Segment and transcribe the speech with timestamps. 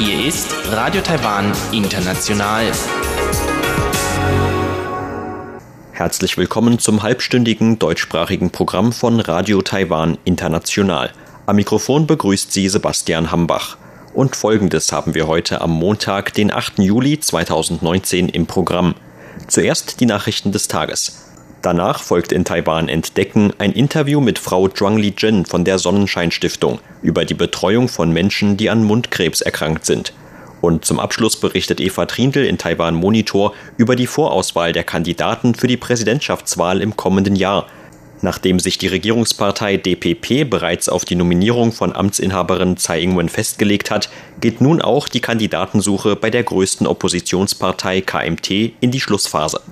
[0.00, 2.72] Hier ist Radio Taiwan International.
[5.92, 11.12] Herzlich willkommen zum halbstündigen deutschsprachigen Programm von Radio Taiwan International.
[11.46, 13.76] Am Mikrofon begrüßt Sie Sebastian Hambach.
[14.12, 16.80] Und folgendes haben wir heute am Montag, den 8.
[16.80, 18.96] Juli 2019 im Programm.
[19.46, 21.25] Zuerst die Nachrichten des Tages.
[21.66, 26.78] Danach folgt in Taiwan Entdecken ein Interview mit Frau Zhuangli Zhen von der Sonnenschein Stiftung
[27.02, 30.12] über die Betreuung von Menschen, die an Mundkrebs erkrankt sind.
[30.60, 35.66] Und zum Abschluss berichtet Eva Trindl in Taiwan Monitor über die Vorauswahl der Kandidaten für
[35.66, 37.66] die Präsidentschaftswahl im kommenden Jahr.
[38.22, 44.08] Nachdem sich die Regierungspartei DPP bereits auf die Nominierung von Amtsinhaberin Tsai Ing-wen festgelegt hat,
[44.40, 49.62] geht nun auch die Kandidatensuche bei der größten Oppositionspartei KMT in die Schlussphase.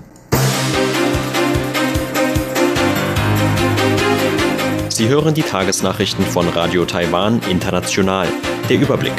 [4.95, 8.28] Sie hören die Tagesnachrichten von Radio Taiwan International.
[8.69, 9.12] Der Überblick.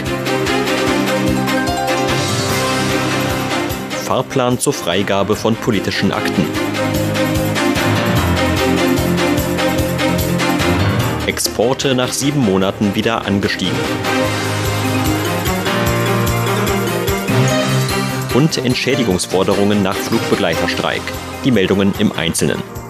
[4.06, 6.46] Fahrplan zur Freigabe von politischen Akten.
[11.28, 13.76] Exporte nach sieben Monaten wieder angestiegen.
[18.34, 21.02] Und Entschädigungsforderungen nach Flugbegleiterstreik.
[21.44, 22.85] Die Meldungen im Einzelnen.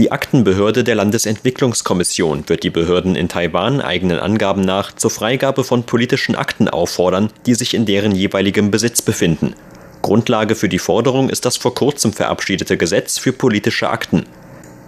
[0.00, 5.82] Die Aktenbehörde der Landesentwicklungskommission wird die Behörden in Taiwan eigenen Angaben nach zur Freigabe von
[5.82, 9.52] politischen Akten auffordern, die sich in deren jeweiligem Besitz befinden.
[10.00, 14.24] Grundlage für die Forderung ist das vor kurzem verabschiedete Gesetz für politische Akten.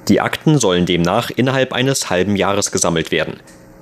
[0.09, 3.35] Die Akten sollen demnach innerhalb eines halben Jahres gesammelt werden.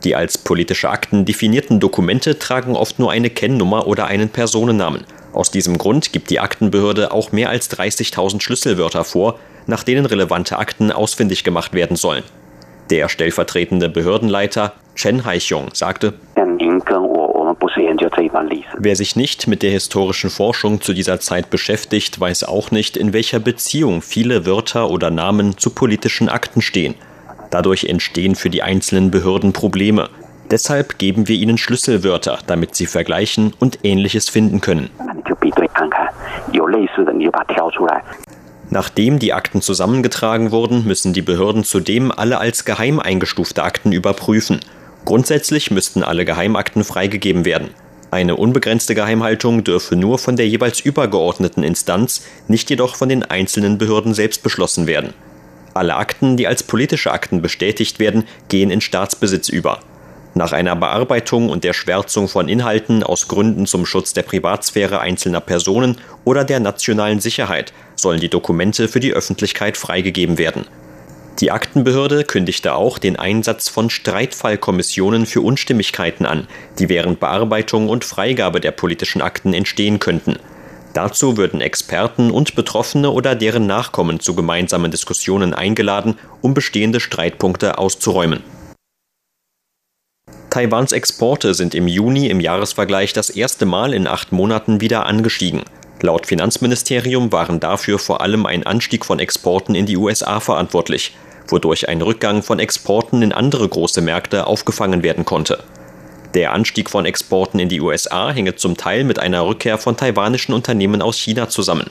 [0.03, 5.05] Die als politische Akten definierten Dokumente tragen oft nur eine Kennnummer oder einen Personennamen.
[5.33, 9.39] Aus diesem Grund gibt die Aktenbehörde auch mehr als 30.000 Schlüsselwörter vor,
[9.71, 12.25] nach denen relevante Akten ausfindig gemacht werden sollen.
[12.91, 16.13] Der stellvertretende Behördenleiter Chen Haixiong sagte,
[18.79, 23.13] Wer sich nicht mit der historischen Forschung zu dieser Zeit beschäftigt, weiß auch nicht, in
[23.13, 26.95] welcher Beziehung viele Wörter oder Namen zu politischen Akten stehen.
[27.51, 30.09] Dadurch entstehen für die einzelnen Behörden Probleme.
[30.51, 34.91] Deshalb geben wir ihnen Schlüsselwörter, damit sie vergleichen und Ähnliches finden können.
[38.71, 44.61] Nachdem die Akten zusammengetragen wurden, müssen die Behörden zudem alle als geheim eingestufte Akten überprüfen.
[45.05, 47.71] Grundsätzlich müssten alle Geheimakten freigegeben werden.
[48.13, 53.79] Eine unbegrenzte Geheimhaltung dürfe nur von der jeweils übergeordneten Instanz, nicht jedoch von den einzelnen
[53.79, 55.15] Behörden selbst beschlossen werden.
[55.75, 59.81] Alle Akten, die als politische Akten bestätigt werden, gehen in Staatsbesitz über.
[60.35, 65.41] Nach einer Bearbeitung und der Schwärzung von Inhalten aus Gründen zum Schutz der Privatsphäre einzelner
[65.41, 70.67] Personen oder der nationalen Sicherheit sollen die Dokumente für die Öffentlichkeit freigegeben werden.
[71.41, 76.47] Die Aktenbehörde kündigte auch den Einsatz von Streitfallkommissionen für Unstimmigkeiten an,
[76.79, 80.37] die während Bearbeitung und Freigabe der politischen Akten entstehen könnten.
[80.93, 87.79] Dazu würden Experten und Betroffene oder deren Nachkommen zu gemeinsamen Diskussionen eingeladen, um bestehende Streitpunkte
[87.79, 88.43] auszuräumen.
[90.51, 95.63] Taiwans Exporte sind im Juni im Jahresvergleich das erste Mal in acht Monaten wieder angestiegen.
[96.03, 101.15] Laut Finanzministerium waren dafür vor allem ein Anstieg von Exporten in die USA verantwortlich,
[101.47, 105.63] wodurch ein Rückgang von Exporten in andere große Märkte aufgefangen werden konnte.
[106.35, 110.53] Der Anstieg von Exporten in die USA hänge zum Teil mit einer Rückkehr von taiwanischen
[110.53, 111.91] Unternehmen aus China zusammen.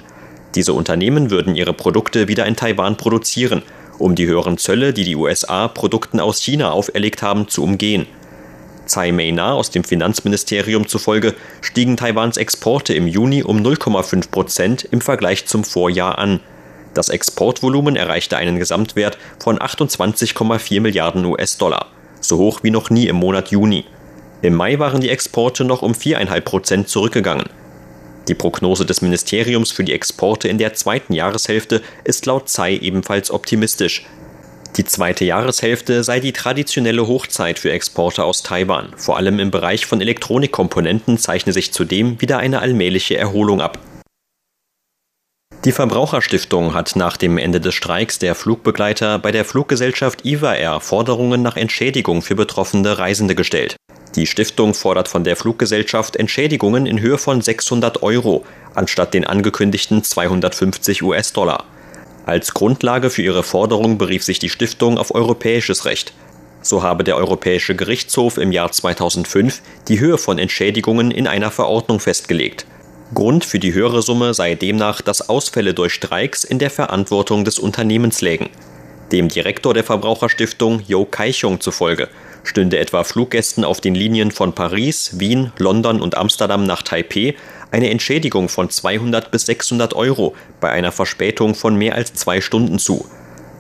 [0.56, 3.62] Diese Unternehmen würden ihre Produkte wieder in Taiwan produzieren,
[4.00, 8.06] um die höheren Zölle, die die USA Produkten aus China auferlegt haben, zu umgehen.
[8.90, 15.00] Tsai Mei-na aus dem Finanzministerium zufolge stiegen Taiwans Exporte im Juni um 0,5 Prozent im
[15.00, 16.40] Vergleich zum Vorjahr an.
[16.96, 21.86] Das Exportvolumen erreichte einen Gesamtwert von 28,4 Milliarden US-Dollar,
[22.20, 23.86] so hoch wie noch nie im Monat Juni.
[24.42, 27.46] Im Mai waren die Exporte noch um 4,5 Prozent zurückgegangen.
[28.28, 33.32] Die Prognose des Ministeriums für die Exporte in der zweiten Jahreshälfte ist laut Tsai ebenfalls
[33.32, 34.06] optimistisch.
[34.78, 38.94] Die zweite Jahreshälfte sei die traditionelle Hochzeit für Exporte aus Taiwan.
[38.96, 43.80] Vor allem im Bereich von Elektronikkomponenten zeichne sich zudem wieder eine allmähliche Erholung ab.
[45.66, 50.80] Die Verbraucherstiftung hat nach dem Ende des Streiks der Flugbegleiter bei der Fluggesellschaft IVA Air
[50.80, 53.76] Forderungen nach Entschädigung für betroffene Reisende gestellt.
[54.16, 60.04] Die Stiftung fordert von der Fluggesellschaft Entschädigungen in Höhe von 600 Euro anstatt den angekündigten
[60.04, 61.66] 250 US-Dollar.
[62.30, 66.14] Als Grundlage für ihre Forderung berief sich die Stiftung auf europäisches Recht.
[66.62, 72.00] So habe der Europäische Gerichtshof im Jahr 2005 die Höhe von Entschädigungen in einer Verordnung
[72.00, 72.68] festgelegt.
[73.16, 77.58] Grund für die höhere Summe sei demnach, dass Ausfälle durch Streiks in der Verantwortung des
[77.58, 78.52] Unternehmens lägen.
[79.12, 82.10] Dem Direktor der Verbraucherstiftung Jo Kaichung zufolge
[82.44, 87.34] stünde etwa Fluggästen auf den Linien von Paris, Wien, London und Amsterdam nach Taipeh
[87.72, 92.80] eine Entschädigung von 200 bis 600 Euro bei einer Verspätung von mehr als zwei Stunden
[92.80, 93.06] zu.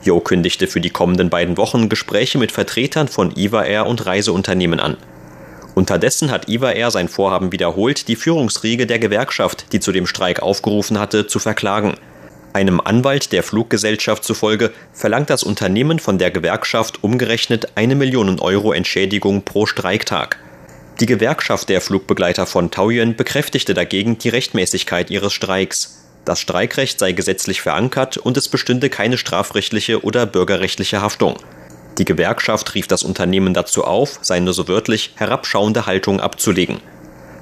[0.01, 4.79] Jo kündigte für die kommenden beiden Wochen Gespräche mit Vertretern von Iva Air und Reiseunternehmen
[4.79, 4.97] an.
[5.75, 10.41] Unterdessen hat Iva Air sein Vorhaben wiederholt, die Führungsriege der Gewerkschaft, die zu dem Streik
[10.41, 11.95] aufgerufen hatte, zu verklagen.
[12.51, 18.73] Einem Anwalt der Fluggesellschaft zufolge verlangt das Unternehmen von der Gewerkschaft umgerechnet eine Million Euro
[18.73, 20.39] Entschädigung pro Streiktag.
[20.99, 26.03] Die Gewerkschaft der Flugbegleiter von Taoyuan bekräftigte dagegen die Rechtmäßigkeit ihres Streiks.
[26.25, 31.37] Das Streikrecht sei gesetzlich verankert und es bestünde keine strafrechtliche oder bürgerrechtliche Haftung.
[31.97, 36.81] Die Gewerkschaft rief das Unternehmen dazu auf, seine so wörtlich herabschauende Haltung abzulegen.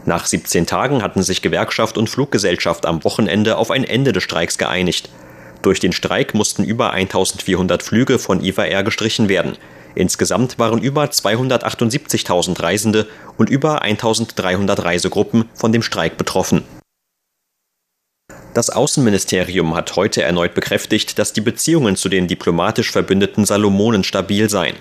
[0.06, 4.60] Nach 17 Tagen hatten sich Gewerkschaft und Fluggesellschaft am Wochenende auf ein Ende des Streiks
[4.60, 5.10] geeinigt.
[5.64, 9.58] Durch den Streik mussten über 1400 Flüge von IVA Air gestrichen werden.
[9.98, 16.64] Insgesamt waren über 278.000 Reisende und über 1300 Reisegruppen von dem Streik betroffen.
[18.54, 24.52] Das Außenministerium hat heute erneut bekräftigt, dass die Beziehungen zu den diplomatisch verbündeten Salomonen stabil
[24.52, 24.76] seien.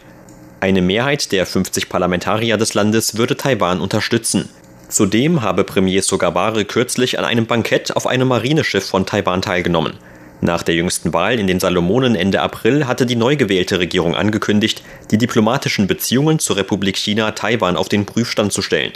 [0.61, 4.51] Eine Mehrheit der 50 Parlamentarier des Landes würde Taiwan unterstützen.
[4.91, 9.95] Zudem habe Premier Sogabare kürzlich an einem Bankett auf einem Marineschiff von Taiwan teilgenommen.
[10.43, 14.83] Nach der jüngsten Wahl in den Salomonen Ende April hatte die neu gewählte Regierung angekündigt,
[15.11, 18.93] die diplomatischen Beziehungen zur Republik China Taiwan auf den Prüfstand zu stellen.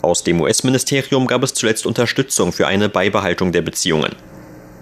[0.00, 4.14] Aus dem US-Ministerium gab es zuletzt Unterstützung für eine Beibehaltung der Beziehungen.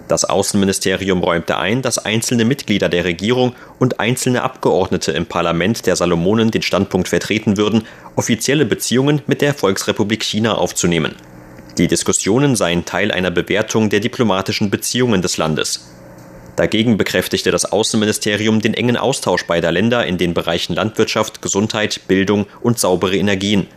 [0.07, 5.97] Das Außenministerium räumte ein, dass einzelne Mitglieder der Regierung und einzelne Abgeordnete im Parlament der
[5.97, 7.83] Salomonen den Standpunkt vertreten würden,
[8.15, 11.15] offizielle Beziehungen mit der Volksrepublik China aufzunehmen.
[11.77, 15.96] Die Diskussionen seien Teil einer Bewertung der diplomatischen Beziehungen des Landes.
[16.57, 22.47] Dagegen bekräftigte das Außenministerium den engen Austausch beider Länder in den Bereichen Landwirtschaft, Gesundheit, Bildung
[22.61, 23.67] und saubere Energien.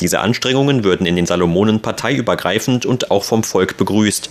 [0.00, 4.30] Diese Anstrengungen würden in den Salomonen parteiübergreifend und auch vom Volk begrüßt.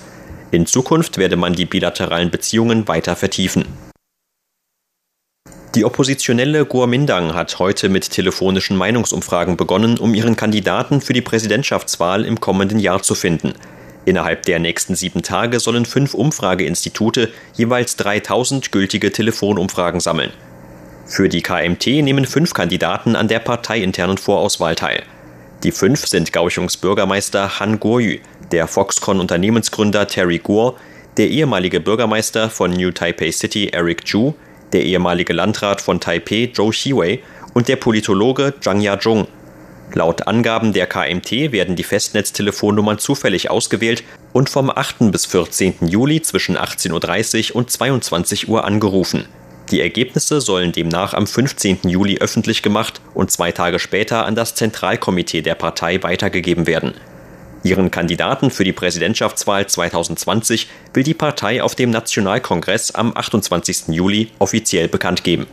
[0.49, 3.65] In Zukunft werde man die bilateralen Beziehungen weiter vertiefen.
[5.75, 12.25] Die oppositionelle Guomindang hat heute mit telefonischen Meinungsumfragen begonnen, um ihren Kandidaten für die Präsidentschaftswahl
[12.25, 13.53] im kommenden Jahr zu finden.
[14.05, 20.31] Innerhalb der nächsten sieben Tage sollen fünf Umfrageinstitute jeweils 3000 gültige Telefonumfragen sammeln.
[21.05, 25.03] Für die KMT nehmen fünf Kandidaten an der parteiinternen Vorauswahl teil.
[25.63, 28.17] Die fünf sind Gauchungs Bürgermeister Han Guoyu,
[28.51, 30.77] der Foxconn Unternehmensgründer Terry Guo,
[31.17, 34.33] der ehemalige Bürgermeister von New Taipei City Eric Chu,
[34.73, 37.19] der ehemalige Landrat von Taipei Zhou Xiwei
[37.53, 39.27] und der Politologe Zhang Yajong.
[39.93, 45.11] Laut Angaben der KMT werden die Festnetztelefonnummern zufällig ausgewählt und vom 8.
[45.11, 45.75] bis 14.
[45.81, 49.25] Juli zwischen 18.30 Uhr und 22 Uhr angerufen.
[49.69, 51.79] Die Ergebnisse sollen demnach am 15.
[51.83, 56.93] Juli öffentlich gemacht und zwei Tage später an das Zentralkomitee der Partei weitergegeben werden.
[57.63, 63.89] Ihren Kandidaten für die Präsidentschaftswahl 2020 will die Partei auf dem Nationalkongress am 28.
[63.89, 65.47] Juli offiziell bekannt geben.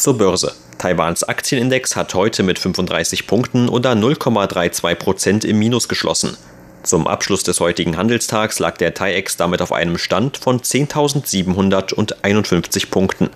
[0.00, 0.54] Zur Börse.
[0.78, 6.38] Taiwans Aktienindex hat heute mit 35 Punkten oder 0,32 Prozent im Minus geschlossen.
[6.82, 13.28] Zum Abschluss des heutigen Handelstags lag der TAIEX damit auf einem Stand von 10.751 Punkten.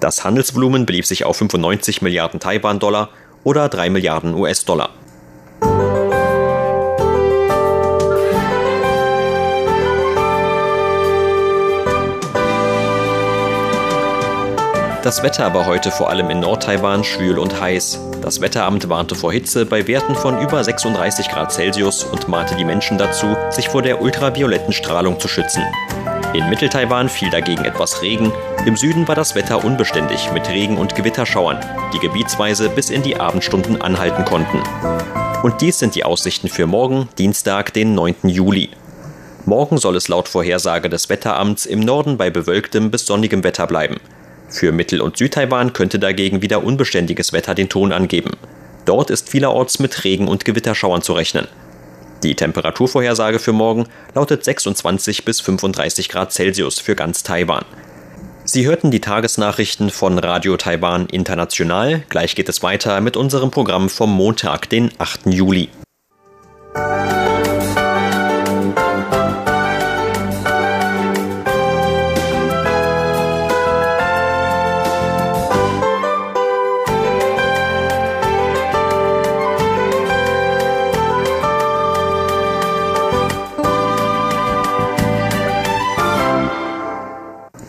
[0.00, 3.10] Das Handelsvolumen belief sich auf 95 Milliarden Taiwan-Dollar
[3.44, 4.88] oder 3 Milliarden US-Dollar.
[15.04, 18.00] Das Wetter war heute vor allem in Nordtaiwan schwül und heiß.
[18.20, 22.64] Das Wetteramt warnte vor Hitze bei Werten von über 36 Grad Celsius und mahnte die
[22.64, 25.62] Menschen dazu, sich vor der ultravioletten Strahlung zu schützen.
[26.34, 28.32] In Mitteltaiwan fiel dagegen etwas Regen.
[28.66, 31.64] Im Süden war das Wetter unbeständig mit Regen- und Gewitterschauern,
[31.94, 34.60] die gebietsweise bis in die Abendstunden anhalten konnten.
[35.44, 38.16] Und dies sind die Aussichten für morgen, Dienstag, den 9.
[38.24, 38.70] Juli.
[39.46, 43.98] Morgen soll es laut Vorhersage des Wetteramts im Norden bei bewölktem bis sonnigem Wetter bleiben.
[44.48, 48.32] Für Mittel- und Südtaiwan könnte dagegen wieder unbeständiges Wetter den Ton angeben.
[48.84, 51.46] Dort ist vielerorts mit Regen- und Gewitterschauern zu rechnen.
[52.22, 57.64] Die Temperaturvorhersage für morgen lautet 26 bis 35 Grad Celsius für ganz Taiwan.
[58.44, 62.02] Sie hörten die Tagesnachrichten von Radio Taiwan International.
[62.08, 65.26] Gleich geht es weiter mit unserem Programm vom Montag, den 8.
[65.26, 65.68] Juli.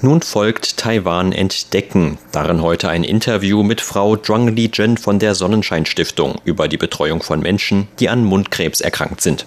[0.02, 2.20] Nun folgt Taiwan entdecken.
[2.32, 7.22] Darin heute ein Interview mit Frau Zhuangli Zhen von der Sonnenschein Stiftung über die Betreuung
[7.22, 9.46] von Menschen, die an Mundkrebs erkrankt sind.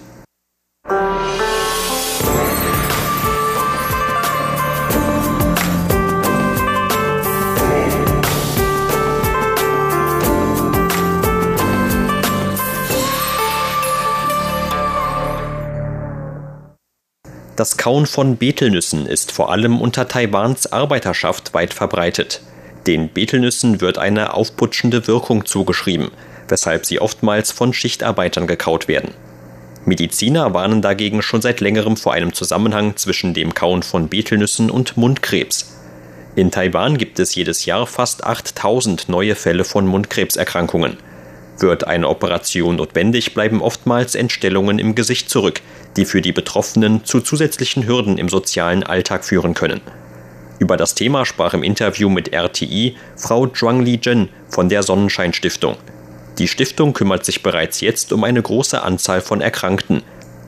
[17.63, 22.41] Das Kauen von Betelnüssen ist vor allem unter Taiwans Arbeiterschaft weit verbreitet.
[22.87, 26.11] Den Betelnüssen wird eine aufputschende Wirkung zugeschrieben,
[26.49, 29.13] weshalb sie oftmals von Schichtarbeitern gekaut werden.
[29.85, 34.97] Mediziner warnen dagegen schon seit längerem vor einem Zusammenhang zwischen dem Kauen von Betelnüssen und
[34.97, 35.73] Mundkrebs.
[36.35, 40.97] In Taiwan gibt es jedes Jahr fast 8000 neue Fälle von Mundkrebserkrankungen.
[41.59, 45.61] Wird eine Operation notwendig, bleiben oftmals Entstellungen im Gesicht zurück,
[45.97, 49.81] die für die Betroffenen zu zusätzlichen Hürden im sozialen Alltag führen können.
[50.59, 55.77] Über das Thema sprach im Interview mit RTI Frau Zhuangli Zhen von der Sonnenschein Stiftung.
[56.37, 60.01] Die Stiftung kümmert sich bereits jetzt um eine große Anzahl von Erkrankten.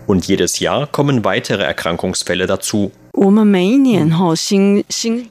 [0.08, 2.92] Und jedes Jahr kommen weitere Erkrankungsfälle dazu.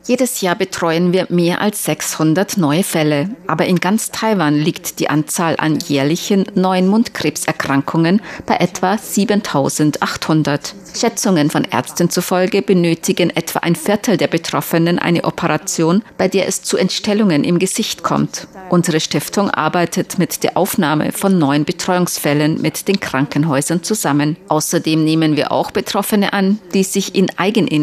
[0.07, 3.29] Jedes Jahr betreuen wir mehr als 600 neue Fälle.
[3.47, 10.75] Aber in ganz Taiwan liegt die Anzahl an jährlichen neuen Mundkrebserkrankungen bei etwa 7800.
[10.97, 16.63] Schätzungen von Ärzten zufolge benötigen etwa ein Viertel der Betroffenen eine Operation, bei der es
[16.63, 18.49] zu Entstellungen im Gesicht kommt.
[18.71, 24.37] Unsere Stiftung arbeitet mit der Aufnahme von neuen Betreuungsfällen mit den Krankenhäusern zusammen.
[24.49, 27.74] Außerdem nehmen wir auch Betroffene an, die sich in Eigeninitiative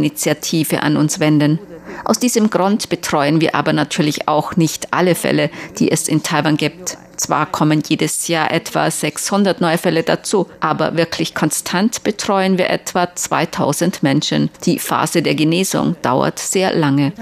[0.82, 1.60] an uns wenden.
[2.06, 6.58] Aus diesem Grund betreuen wir aber natürlich auch nicht alle Fälle, die es in Taiwan
[6.58, 6.98] gibt.
[7.18, 13.14] Zwar kommen jedes Jahr etwa 600 neue Fälle dazu, aber wirklich konstant betreuen wir etwa
[13.14, 14.50] 2000 Menschen.
[14.66, 17.14] Die Phase der Genesung dauert sehr lange.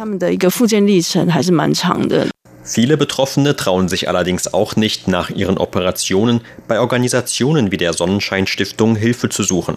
[2.70, 8.46] Viele Betroffene trauen sich allerdings auch nicht, nach ihren Operationen bei Organisationen wie der Sonnenschein
[8.46, 9.76] Stiftung Hilfe zu suchen.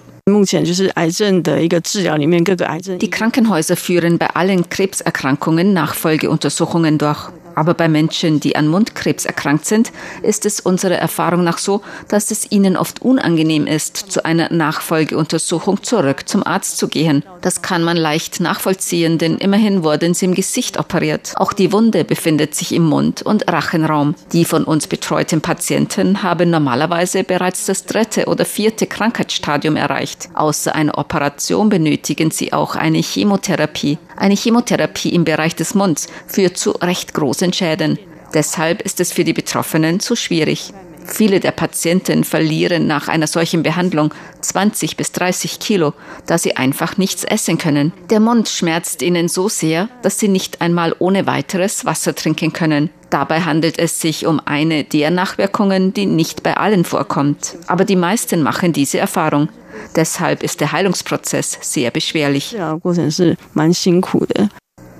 [2.99, 7.31] Die Krankenhäuser führen bei allen Krebserkrankungen Nachfolgeuntersuchungen durch.
[7.55, 9.93] Aber bei Menschen, die an Mundkrebs erkrankt sind,
[10.23, 15.83] ist es unserer Erfahrung nach so, dass es ihnen oft unangenehm ist, zu einer Nachfolgeuntersuchung
[15.83, 17.25] zurück zum Arzt zu gehen.
[17.41, 21.33] Das kann man leicht nachvollziehen, denn immerhin wurden sie im Gesicht operiert.
[21.37, 24.15] Auch die Wunde befindet sich im Mund- und Rachenraum.
[24.33, 30.29] Die von uns betreuten Patienten haben normalerweise bereits das dritte oder vierte Krankheitsstadium erreicht.
[30.35, 33.99] Außer einer Operation benötigen sie auch eine Chemotherapie.
[34.17, 37.99] Eine Chemotherapie im Bereich des Munds führt zu recht großen Schäden.
[38.35, 40.73] Deshalb ist es für die Betroffenen zu schwierig.
[41.07, 45.95] Viele der Patienten verlieren nach einer solchen Behandlung 20 bis 30 Kilo,
[46.27, 47.93] da sie einfach nichts essen können.
[48.11, 52.91] Der Mund schmerzt ihnen so sehr, dass sie nicht einmal ohne weiteres Wasser trinken können.
[53.11, 57.57] Dabei handelt es sich um eine der Nachwirkungen, die nicht bei allen vorkommt.
[57.67, 59.49] Aber die meisten machen diese Erfahrung.
[59.97, 62.57] Deshalb ist der Heilungsprozess sehr beschwerlich.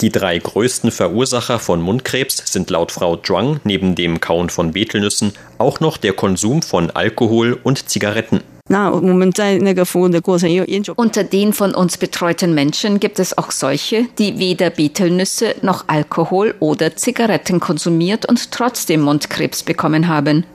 [0.01, 5.33] Die drei größten Verursacher von Mundkrebs sind laut Frau Zhuang neben dem Kauen von Betelnüssen
[5.59, 8.41] auch noch der Konsum von Alkohol und Zigaretten.
[10.97, 16.55] Unter den von uns betreuten Menschen gibt es auch solche, die weder Betelnüsse noch Alkohol
[16.59, 20.47] oder Zigaretten konsumiert und trotzdem Mundkrebs bekommen haben.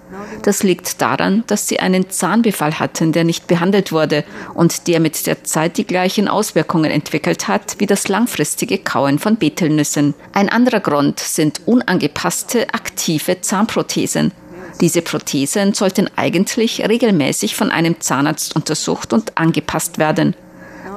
[0.41, 4.23] Das liegt daran, dass sie einen Zahnbefall hatten, der nicht behandelt wurde
[4.55, 9.37] und der mit der Zeit die gleichen Auswirkungen entwickelt hat wie das langfristige Kauen von
[9.37, 10.15] Betelnüssen.
[10.33, 14.31] Ein anderer Grund sind unangepasste aktive Zahnprothesen.
[14.81, 20.35] Diese Prothesen sollten eigentlich regelmäßig von einem Zahnarzt untersucht und angepasst werden.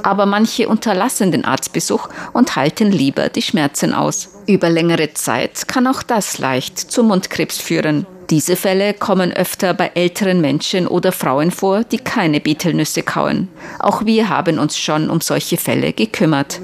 [0.02, 4.30] Aber manche unterlassen den Arztbesuch und halten lieber die Schmerzen aus.
[4.46, 8.06] Über längere Zeit kann auch das leicht zu Mundkrebs führen.
[8.30, 13.48] Diese Fälle kommen öfter bei älteren Menschen oder Frauen vor, die keine Betelnüsse kauen.
[13.80, 16.60] Auch wir haben uns schon um solche Fälle gekümmert.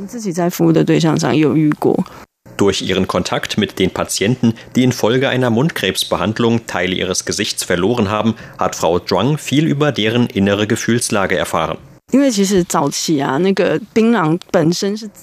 [2.56, 8.34] Durch ihren Kontakt mit den Patienten, die infolge einer Mundkrebsbehandlung Teile ihres Gesichts verloren haben,
[8.58, 11.78] hat Frau Zhuang viel über deren innere Gefühlslage erfahren.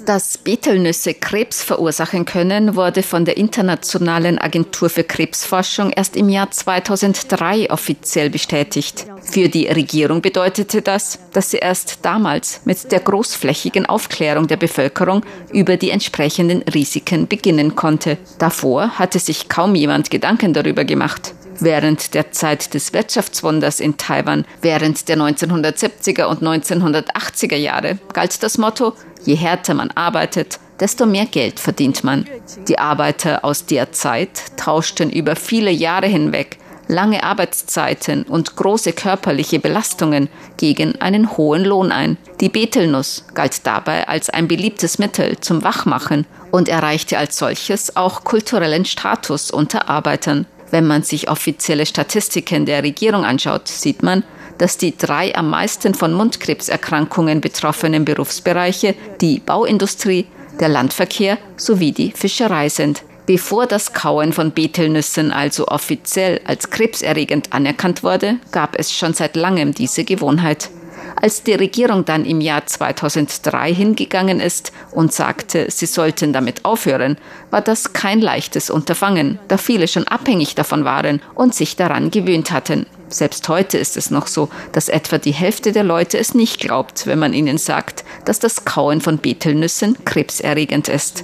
[0.05, 6.51] Dass Betelnüsse Krebs verursachen können, wurde von der Internationalen Agentur für Krebsforschung erst im Jahr
[6.51, 9.05] 2003 offiziell bestätigt.
[9.21, 15.23] Für die Regierung bedeutete das, dass sie erst damals mit der großflächigen Aufklärung der Bevölkerung
[15.53, 18.17] über die entsprechenden Risiken beginnen konnte.
[18.39, 21.33] Davor hatte sich kaum jemand Gedanken darüber gemacht.
[21.59, 28.57] Während der Zeit des Wirtschaftswunders in Taiwan, während der 1970er und 1980er Jahre, galt das
[28.57, 28.93] Motto,
[29.23, 32.25] je härter man arbeitet, desto mehr Geld verdient man.
[32.67, 36.57] Die Arbeiter aus der Zeit tauschten über viele Jahre hinweg
[36.87, 42.17] lange Arbeitszeiten und große körperliche Belastungen gegen einen hohen Lohn ein.
[42.39, 48.23] Die Betelnuss galt dabei als ein beliebtes Mittel zum Wachmachen und erreichte als solches auch
[48.23, 50.45] kulturellen Status unter Arbeitern.
[50.73, 54.23] Wenn man sich offizielle Statistiken der Regierung anschaut, sieht man,
[54.57, 60.25] dass die drei am meisten von Mundkrebserkrankungen betroffenen Berufsbereiche die Bauindustrie,
[60.59, 63.03] der Landverkehr sowie die Fischerei sind.
[63.27, 69.35] Bevor das Kauen von Betelnüssen also offiziell als krebserregend anerkannt wurde, gab es schon seit
[69.35, 70.71] langem diese Gewohnheit.
[71.15, 77.17] Als die Regierung dann im Jahr 2003 hingegangen ist und sagte, sie sollten damit aufhören,
[77.51, 82.51] war das kein leichtes Unterfangen, da viele schon abhängig davon waren und sich daran gewöhnt
[82.51, 82.85] hatten.
[83.09, 87.05] Selbst heute ist es noch so, dass etwa die Hälfte der Leute es nicht glaubt,
[87.05, 91.23] wenn man ihnen sagt, dass das Kauen von Betelnüssen krebserregend ist.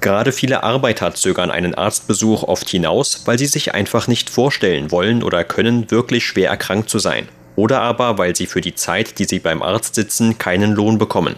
[0.00, 5.22] Gerade viele Arbeiter zögern einen Arztbesuch oft hinaus, weil sie sich einfach nicht vorstellen wollen
[5.22, 7.28] oder können, wirklich schwer erkrankt zu sein.
[7.56, 11.34] Oder aber, weil sie für die Zeit, die sie beim Arzt sitzen, keinen Lohn bekommen.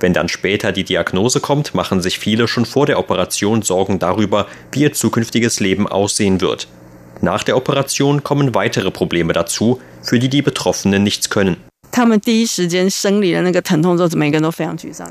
[0.00, 4.46] Wenn dann später die Diagnose kommt, machen sich viele schon vor der Operation Sorgen darüber,
[4.72, 6.68] wie ihr zukünftiges Leben aussehen wird.
[7.20, 11.58] Nach der Operation kommen weitere Probleme dazu, für die die Betroffenen nichts können.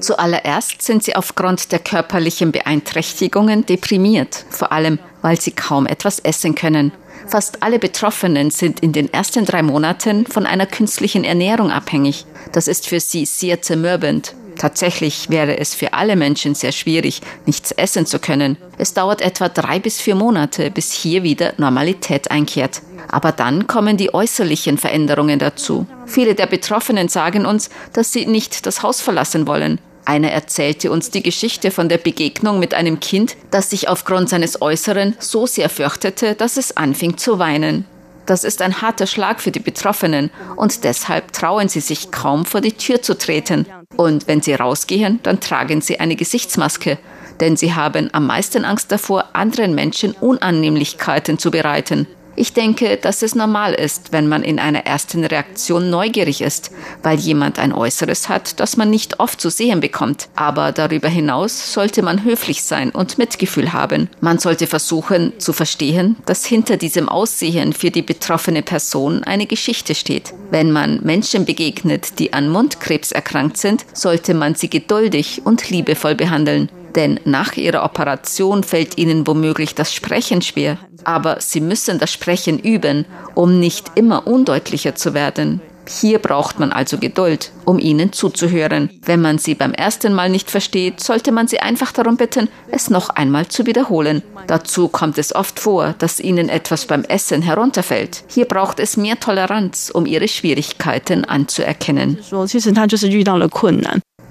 [0.01, 6.55] Zuallererst sind sie aufgrund der körperlichen Beeinträchtigungen deprimiert, vor allem weil sie kaum etwas essen
[6.55, 6.91] können.
[7.27, 12.25] Fast alle Betroffenen sind in den ersten drei Monaten von einer künstlichen Ernährung abhängig.
[12.53, 14.33] Das ist für sie sehr zermürbend.
[14.59, 18.57] Tatsächlich wäre es für alle Menschen sehr schwierig, nichts essen zu können.
[18.77, 22.81] Es dauert etwa drei bis vier Monate, bis hier wieder Normalität einkehrt.
[23.07, 25.87] Aber dann kommen die äußerlichen Veränderungen dazu.
[26.05, 29.79] Viele der Betroffenen sagen uns, dass sie nicht das Haus verlassen wollen.
[30.03, 34.61] Einer erzählte uns die Geschichte von der Begegnung mit einem Kind, das sich aufgrund seines
[34.61, 37.85] Äußeren so sehr fürchtete, dass es anfing zu weinen.
[38.25, 42.59] Das ist ein harter Schlag für die Betroffenen und deshalb trauen sie sich kaum vor
[42.59, 43.65] die Tür zu treten.
[43.99, 46.97] Und wenn sie rausgehen, dann tragen sie eine Gesichtsmaske,
[47.41, 52.07] denn sie haben am meisten Angst davor, anderen Menschen Unannehmlichkeiten zu bereiten.
[52.39, 56.71] Ich denke, dass es normal ist, wenn man in einer ersten Reaktion neugierig ist,
[57.03, 60.29] weil jemand ein Äußeres hat, das man nicht oft zu sehen bekommt.
[60.37, 64.09] Aber darüber hinaus sollte man höflich sein und Mitgefühl haben.
[64.21, 69.93] Man sollte versuchen zu verstehen, dass hinter diesem Aussehen für die betroffene Person eine Geschichte
[69.93, 70.33] steht.
[70.49, 76.15] Wenn man Menschen begegnet, die an Mundkrebs erkrankt sind, sollte man sie geduldig und liebevoll
[76.15, 80.77] behandeln denn nach ihrer Operation fällt ihnen womöglich das Sprechen schwer.
[81.03, 85.61] Aber sie müssen das Sprechen üben, um nicht immer undeutlicher zu werden.
[85.89, 88.91] Hier braucht man also Geduld, um ihnen zuzuhören.
[89.03, 92.91] Wenn man sie beim ersten Mal nicht versteht, sollte man sie einfach darum bitten, es
[92.91, 94.21] noch einmal zu wiederholen.
[94.45, 98.23] Dazu kommt es oft vor, dass ihnen etwas beim Essen herunterfällt.
[98.27, 102.19] Hier braucht es mehr Toleranz, um ihre Schwierigkeiten anzuerkennen.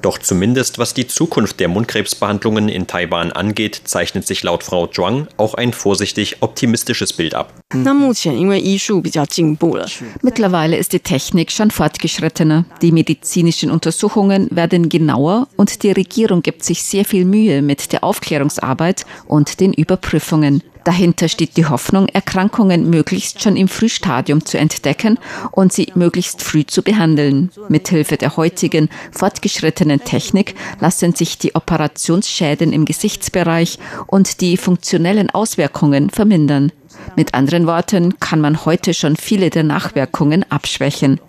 [0.02, 5.26] Doch zumindest was die Zukunft der Mundkrebsbehandlungen in Taiwan angeht, zeichnet sich laut Frau Zhuang
[5.36, 7.52] auch ein vorsichtig optimistisches Bild ab.
[10.22, 12.64] Mittlerweile ist die Technik schon fortgeschrittener.
[12.80, 18.04] Die medizinischen Untersuchungen werden genauer und die Regierung gibt sich sehr viel Mühe mit der
[18.04, 20.62] Aufklärungsarbeit und den Überprüfungen.
[20.88, 25.18] Dahinter steht die Hoffnung, Erkrankungen möglichst schon im Frühstadium zu entdecken
[25.50, 27.50] und sie möglichst früh zu behandeln.
[27.68, 36.08] Mithilfe der heutigen fortgeschrittenen Technik lassen sich die Operationsschäden im Gesichtsbereich und die funktionellen Auswirkungen
[36.08, 36.72] vermindern.
[37.16, 41.20] Mit anderen Worten kann man heute schon viele der Nachwirkungen abschwächen.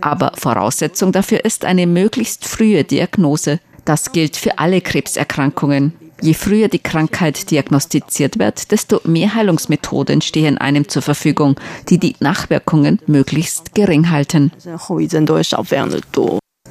[0.00, 3.60] Aber Voraussetzung dafür ist eine möglichst frühe Diagnose.
[3.84, 5.92] Das gilt für alle Krebserkrankungen.
[6.22, 11.56] Je früher die Krankheit diagnostiziert wird, desto mehr Heilungsmethoden stehen einem zur Verfügung,
[11.88, 14.52] die die Nachwirkungen möglichst gering halten.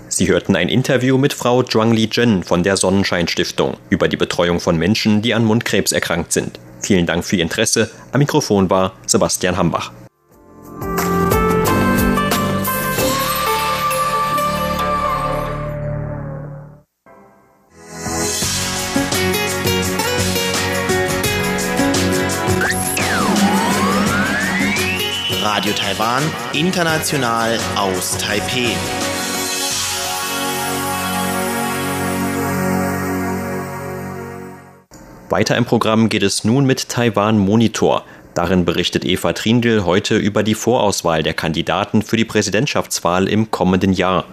[0.08, 4.62] Sie hörten ein Interview mit Frau Zhuangli Zhen von der Sonnenschein Stiftung über die Betreuung
[4.62, 6.58] von Menschen, die an Mundkrebs erkrankt sind.
[6.80, 7.92] Vielen Dank für Ihr Interesse.
[8.14, 9.92] Am Mikrofon war Sebastian Hambach.
[25.62, 28.76] Radio Taiwan, international aus Taipeh.
[35.30, 38.06] Weiter im Programm geht es nun mit Taiwan Monitor.
[38.34, 43.93] Darin berichtet Eva Trindl heute über die Vorauswahl der Kandidaten für die Präsidentschaftswahl im kommenden
[43.93, 44.26] Jahr.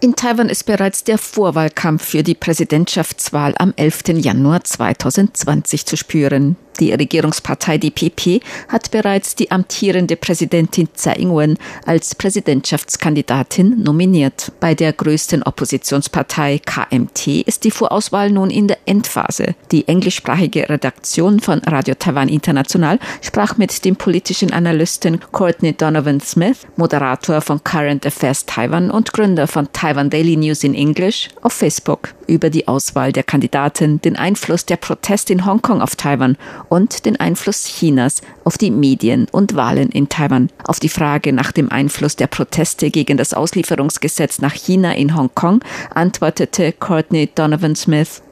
[0.00, 4.04] In Taiwan ist bereits der Vorwahlkampf für die Präsidentschaftswahl am 11.
[4.18, 6.56] Januar 2020 zu spüren.
[6.80, 14.52] Die Regierungspartei DPP hat bereits die amtierende Präsidentin Tsai Ing-wen als Präsidentschaftskandidatin nominiert.
[14.60, 19.54] Bei der größten Oppositionspartei KMT ist die Vorauswahl nun in der Endphase.
[19.72, 26.66] Die englischsprachige Redaktion von Radio Taiwan International sprach mit dem politischen Analysten Courtney Donovan Smith,
[26.76, 32.14] Moderator von Current Affairs Taiwan und Gründer von Taiwan Daily News in English, auf Facebook
[32.28, 36.36] über die Auswahl der Kandidaten, den Einfluss der Proteste in Hongkong auf Taiwan
[36.68, 40.50] und den Einfluss Chinas auf die Medien und Wahlen in Taiwan.
[40.64, 45.60] Auf die Frage nach dem Einfluss der Proteste gegen das Auslieferungsgesetz nach China in Hongkong
[45.94, 48.22] antwortete Courtney Donovan Smith,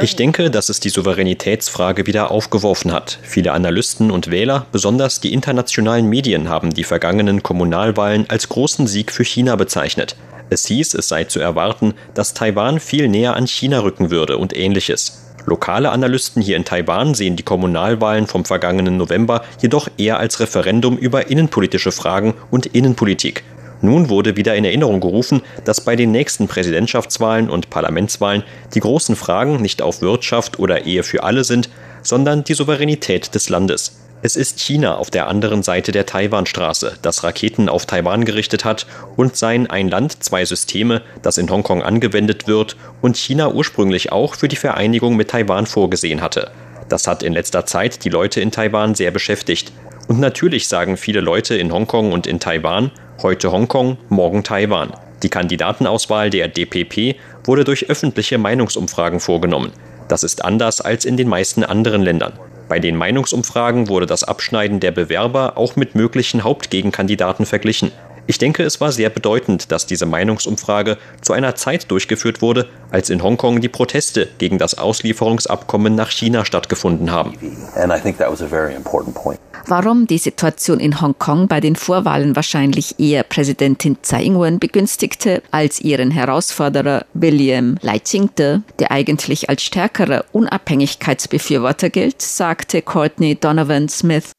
[0.00, 3.18] ich denke, dass es die Souveränitätsfrage wieder aufgeworfen hat.
[3.22, 9.10] Viele Analysten und Wähler, besonders die internationalen Medien, haben die vergangenen Kommunalwahlen als großen Sieg
[9.10, 10.16] für China bezeichnet.
[10.50, 14.56] Es hieß, es sei zu erwarten, dass Taiwan viel näher an China rücken würde und
[14.56, 15.20] ähnliches.
[15.46, 20.96] Lokale Analysten hier in Taiwan sehen die Kommunalwahlen vom vergangenen November jedoch eher als Referendum
[20.96, 23.44] über innenpolitische Fragen und Innenpolitik.
[23.82, 29.16] Nun wurde wieder in Erinnerung gerufen, dass bei den nächsten Präsidentschaftswahlen und Parlamentswahlen die großen
[29.16, 31.68] Fragen nicht auf Wirtschaft oder Ehe für alle sind,
[32.02, 34.03] sondern die Souveränität des Landes.
[34.26, 38.86] Es ist China auf der anderen Seite der Taiwanstraße, das Raketen auf Taiwan gerichtet hat
[39.16, 44.34] und sein Ein Land, zwei Systeme, das in Hongkong angewendet wird und China ursprünglich auch
[44.34, 46.52] für die Vereinigung mit Taiwan vorgesehen hatte.
[46.88, 49.72] Das hat in letzter Zeit die Leute in Taiwan sehr beschäftigt.
[50.08, 54.94] Und natürlich sagen viele Leute in Hongkong und in Taiwan, heute Hongkong, morgen Taiwan.
[55.22, 59.72] Die Kandidatenauswahl der DPP wurde durch öffentliche Meinungsumfragen vorgenommen.
[60.08, 62.32] Das ist anders als in den meisten anderen Ländern.
[62.68, 67.92] Bei den Meinungsumfragen wurde das Abschneiden der Bewerber auch mit möglichen Hauptgegenkandidaten verglichen.
[68.26, 73.10] Ich denke, es war sehr bedeutend, dass diese Meinungsumfrage zu einer Zeit durchgeführt wurde, als
[73.10, 77.34] in Hongkong die Proteste gegen das Auslieferungsabkommen nach China stattgefunden haben.
[79.66, 85.80] Warum die Situation in Hongkong bei den Vorwahlen wahrscheinlich eher Präsidentin Tsai Ing-wen begünstigte als
[85.80, 94.32] ihren Herausforderer William Lai Ching-te, der eigentlich als stärkerer Unabhängigkeitsbefürworter gilt, sagte Courtney Donovan Smith.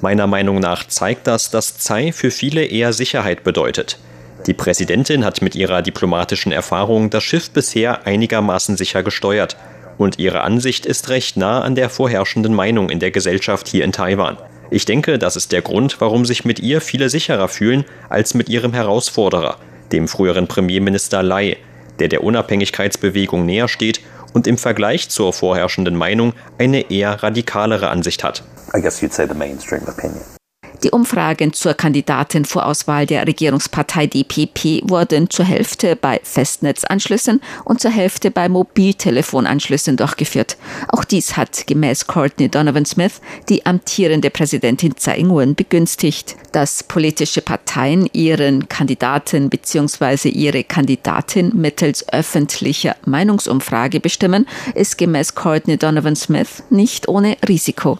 [0.00, 3.98] Meiner Meinung nach zeigt das, dass Tsai für viele eher Sicherheit bedeutet.
[4.46, 9.56] Die Präsidentin hat mit ihrer diplomatischen Erfahrung das Schiff bisher einigermaßen sicher gesteuert
[9.98, 13.92] und ihre Ansicht ist recht nah an der vorherrschenden Meinung in der Gesellschaft hier in
[13.92, 14.38] Taiwan.
[14.70, 18.48] Ich denke, das ist der Grund, warum sich mit ihr viele sicherer fühlen als mit
[18.48, 19.56] ihrem Herausforderer,
[19.90, 21.56] dem früheren Premierminister Lai,
[21.98, 24.00] der der Unabhängigkeitsbewegung näher steht
[24.32, 28.42] und im Vergleich zur vorherrschenden Meinung eine eher radikalere Ansicht hat.
[28.74, 30.39] I guess you'd say the mainstream opinion.
[30.82, 38.30] Die Umfragen zur Kandidatenvorauswahl der Regierungspartei DPP wurden zur Hälfte bei Festnetzanschlüssen und zur Hälfte
[38.30, 40.56] bei Mobiltelefonanschlüssen durchgeführt.
[40.88, 46.36] Auch dies hat gemäß Courtney Donovan Smith die amtierende Präsidentin Tsai Ing-wen begünstigt.
[46.52, 50.30] Dass politische Parteien ihren Kandidaten bzw.
[50.30, 57.98] ihre Kandidatin mittels öffentlicher Meinungsumfrage bestimmen, ist gemäß Courtney Donovan Smith nicht ohne Risiko.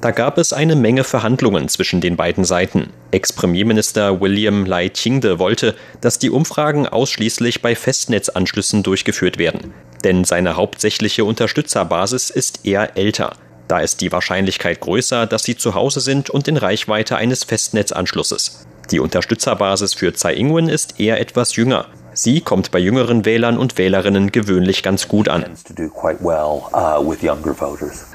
[0.00, 2.90] Da gab es eine Menge Verhandlungen zwischen den beiden Seiten.
[3.10, 9.74] Ex-Premierminister William Lai Ching-de wollte, dass die Umfragen ausschließlich bei Festnetzanschlüssen durchgeführt werden.
[10.04, 13.36] Denn seine hauptsächliche Unterstützerbasis ist eher älter.
[13.68, 18.66] Da ist die Wahrscheinlichkeit größer, dass sie zu Hause sind und in Reichweite eines Festnetzanschlusses.
[18.90, 21.86] Die Unterstützerbasis für Tsai Ing-wen ist eher etwas jünger.
[22.14, 25.44] Sie kommt bei jüngeren Wählern und Wählerinnen gewöhnlich ganz gut an.
[25.78, 27.14] Uh,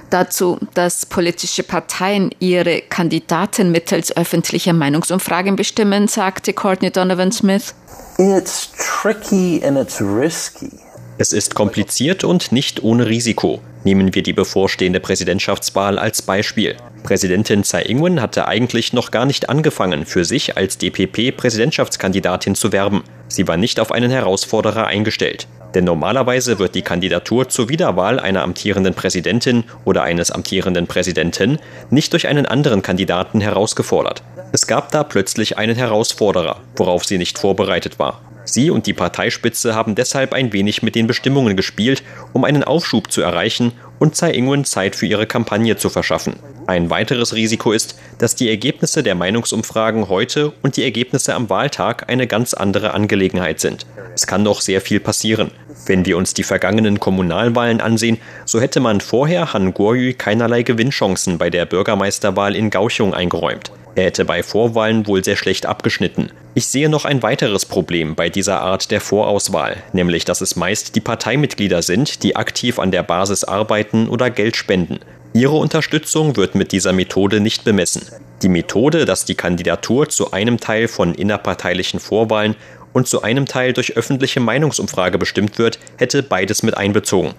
[0.09, 7.73] Dazu, dass politische Parteien ihre Kandidaten mittels öffentlicher Meinungsumfragen bestimmen, sagte Courtney Donovan Smith.
[8.17, 10.71] It's tricky and it's risky.
[11.19, 13.59] Es ist kompliziert und nicht ohne Risiko.
[13.83, 16.77] Nehmen wir die bevorstehende Präsidentschaftswahl als Beispiel.
[17.01, 23.03] Präsidentin Tsai Ing-wen hatte eigentlich noch gar nicht angefangen, für sich als DPP-Präsidentschaftskandidatin zu werben.
[23.29, 25.47] Sie war nicht auf einen Herausforderer eingestellt.
[25.73, 31.57] Denn normalerweise wird die Kandidatur zur Wiederwahl einer amtierenden Präsidentin oder eines amtierenden Präsidenten
[31.89, 34.21] nicht durch einen anderen Kandidaten herausgefordert.
[34.51, 38.21] Es gab da plötzlich einen Herausforderer, worauf sie nicht vorbereitet war.
[38.47, 43.11] Sie und die Parteispitze haben deshalb ein wenig mit den Bestimmungen gespielt, um einen Aufschub
[43.11, 46.35] zu erreichen und Tsai Ing-wen Zeit für ihre Kampagne zu verschaffen.
[46.65, 52.09] Ein weiteres Risiko ist, dass die Ergebnisse der Meinungsumfragen heute und die Ergebnisse am Wahltag
[52.09, 53.85] eine ganz andere Angelegenheit sind.
[54.13, 55.51] Es kann doch sehr viel passieren.
[55.85, 61.37] Wenn wir uns die vergangenen Kommunalwahlen ansehen, so hätte man vorher Han Guoyu keinerlei Gewinnchancen
[61.37, 63.71] bei der Bürgermeisterwahl in Kaohsiung eingeräumt.
[63.97, 66.29] Er hätte bei Vorwahlen wohl sehr schlecht abgeschnitten.
[66.53, 70.95] Ich sehe noch ein weiteres Problem bei dieser Art der Vorauswahl, nämlich dass es meist
[70.95, 74.99] die Parteimitglieder sind, die aktiv an der Basis arbeiten oder Geld spenden.
[75.33, 78.03] Ihre Unterstützung wird mit dieser Methode nicht bemessen.
[78.43, 82.55] Die Methode, dass die Kandidatur zu einem Teil von innerparteilichen Vorwahlen
[82.97, 87.35] und zu einem Teil durch öffentliche Meinungsumfrage bestimmt wird, hätte beides mit einbezogen.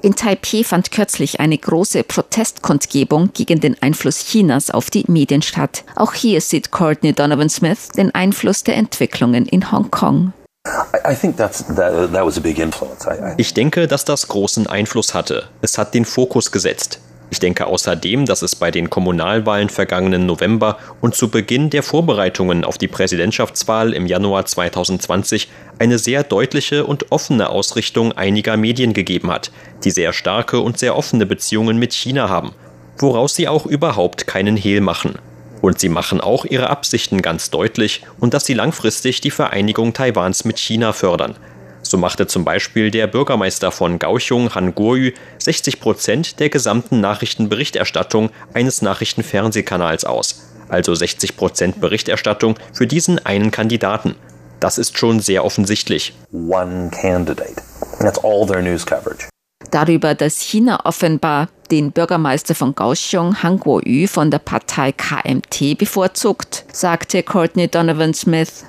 [0.00, 5.84] In Taipeh fand kürzlich eine große Protestkundgebung gegen den Einfluss Chinas auf die Medien statt.
[5.96, 10.32] Auch hier sieht Courtney Donovan Smith den Einfluss der Entwicklungen in Hongkong.
[13.36, 15.44] Ich denke, dass das großen Einfluss hatte.
[15.60, 17.00] Es hat den Fokus gesetzt.
[17.28, 22.64] Ich denke außerdem, dass es bei den Kommunalwahlen vergangenen November und zu Beginn der Vorbereitungen
[22.64, 29.30] auf die Präsidentschaftswahl im Januar 2020 eine sehr deutliche und offene Ausrichtung einiger Medien gegeben
[29.30, 29.50] hat,
[29.82, 32.52] die sehr starke und sehr offene Beziehungen mit China haben,
[32.98, 35.16] woraus sie auch überhaupt keinen Hehl machen.
[35.62, 40.44] Und sie machen auch ihre Absichten ganz deutlich und dass sie langfristig die Vereinigung Taiwans
[40.44, 41.34] mit China fördern.
[41.88, 48.30] So machte zum Beispiel der Bürgermeister von Kaohsiung, Han Guoyu, 60 Prozent der gesamten Nachrichtenberichterstattung
[48.52, 50.50] eines Nachrichtenfernsehkanals aus.
[50.68, 54.16] Also 60 Prozent Berichterstattung für diesen einen Kandidaten.
[54.58, 56.12] Das ist schon sehr offensichtlich.
[56.32, 57.62] One candidate.
[58.00, 59.28] That's all their news coverage
[59.70, 66.64] darüber, dass China offenbar den Bürgermeister von Kaohsiung, Han Kuo-yu, von der Partei KMT bevorzugt,
[66.72, 68.64] sagte Courtney Donovan Smith.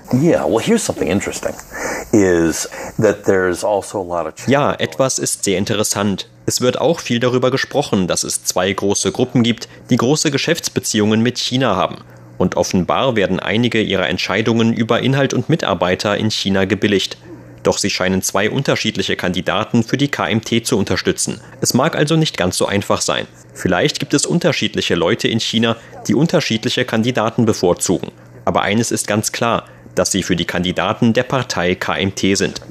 [4.41, 6.29] Also ja, etwas ist sehr interessant.
[6.45, 11.21] Es wird auch viel darüber gesprochen, dass es zwei große Gruppen gibt, die große Geschäftsbeziehungen
[11.21, 11.97] mit China haben.
[12.37, 17.17] Und offenbar werden einige ihrer Entscheidungen über Inhalt und Mitarbeiter in China gebilligt.
[17.63, 21.41] Doch sie scheinen zwei unterschiedliche Kandidaten für die KMT zu unterstützen.
[21.61, 23.27] Es mag also nicht ganz so einfach sein.
[23.53, 25.75] Vielleicht gibt es unterschiedliche Leute in China,
[26.07, 28.11] die unterschiedliche Kandidaten bevorzugen.
[28.45, 29.65] Aber eines ist ganz klar,
[29.95, 32.61] dass sie für die Kandidaten der Partei KMT sind.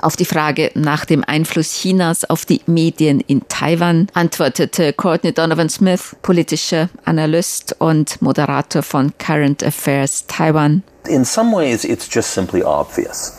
[0.00, 5.68] Auf die Frage nach dem Einfluss Chinas auf die Medien in Taiwan antwortete Courtney Donovan
[5.68, 10.84] Smith, politischer Analyst und Moderator von Current Affairs Taiwan.
[11.08, 13.32] In some ways it's just simply obvious.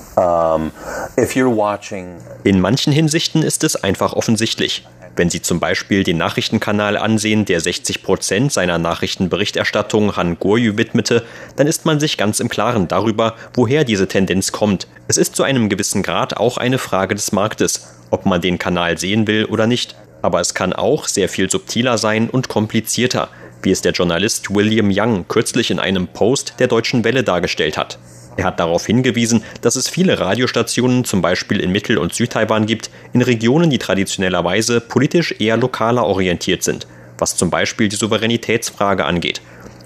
[2.44, 4.86] In manchen Hinsichten ist es einfach offensichtlich.
[5.16, 11.24] Wenn Sie zum Beispiel den Nachrichtenkanal ansehen, der 60 Prozent seiner Nachrichtenberichterstattung Han Guoyu widmete,
[11.58, 14.88] dann ist man sich ganz im Klaren darüber, woher diese Tendenz kommt.
[15.08, 18.98] Es ist zu einem gewissen Grad auch eine Frage des Marktes, ob man den Kanal
[18.98, 19.96] sehen will oder nicht.
[20.22, 23.30] Aber es kann auch sehr viel subtiler sein und komplizierter,
[23.62, 28.00] wie es der Journalist William Young kürzlich in einem Post der Deutschen Welle dargestellt hat.
[28.38, 32.90] Er hat darauf hingewiesen, dass es viele Radiostationen, zum Beispiel in Mittel- und Südtaiwan, gibt,
[33.12, 39.42] in Regionen, die traditionellerweise politisch eher lokaler orientiert sind, was zum Beispiel die Souveränitätsfrage angeht.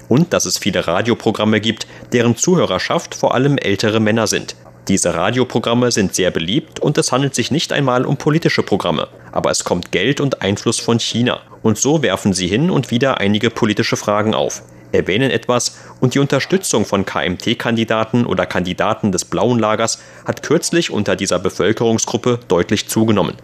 [0.08, 4.54] Und dass es viele Radioprogramme gibt, deren Zuhörerschaft vor allem ältere Männer sind.
[4.86, 9.50] Diese Radioprogramme sind sehr beliebt und es handelt sich nicht einmal um politische Programme, aber
[9.50, 11.40] es kommt Geld und Einfluss von China.
[11.64, 14.62] Und so werfen sie hin und wieder einige politische Fragen auf
[14.94, 21.16] erwähnen etwas und die Unterstützung von KMT-Kandidaten oder Kandidaten des blauen Lagers hat kürzlich unter
[21.16, 23.36] dieser Bevölkerungsgruppe deutlich zugenommen.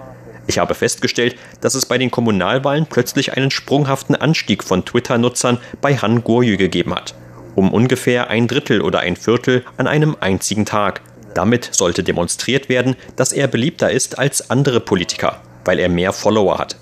[0.46, 5.96] Ich habe festgestellt, dass es bei den Kommunalwahlen plötzlich einen sprunghaften Anstieg von Twitter-Nutzern bei
[5.96, 7.14] Han Guoyu gegeben hat.
[7.54, 11.02] Um ungefähr ein Drittel oder ein Viertel an einem einzigen Tag.
[11.34, 16.58] Damit sollte demonstriert werden, dass er beliebter ist als andere Politiker, weil er mehr Follower
[16.58, 16.76] hat.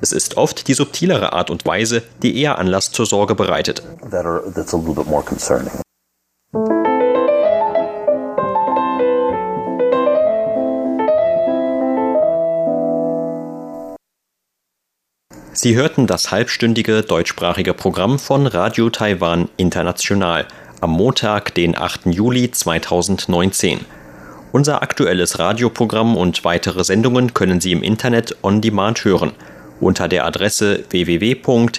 [0.00, 3.82] Es ist oft die subtilere Art und Weise, die eher Anlass zur Sorge bereitet.
[15.52, 20.46] Sie hörten das halbstündige deutschsprachige Programm von Radio Taiwan International
[20.80, 22.06] am Montag, den 8.
[22.06, 23.80] Juli 2019.
[24.52, 29.32] Unser aktuelles Radioprogramm und weitere Sendungen können Sie im Internet on demand hören
[29.80, 31.74] unter der Adresse www.de.rti.org.tv.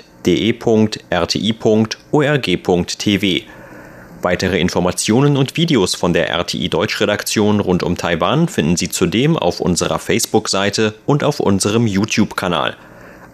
[4.21, 9.60] Weitere Informationen und Videos von der RTI Deutschredaktion rund um Taiwan finden Sie zudem auf
[9.60, 12.75] unserer Facebook-Seite und auf unserem YouTube-Kanal.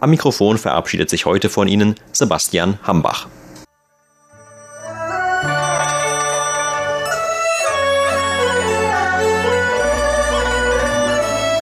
[0.01, 3.27] Am Mikrofon verabschiedet sich heute von Ihnen Sebastian Hambach.